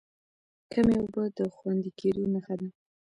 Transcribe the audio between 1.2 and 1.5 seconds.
د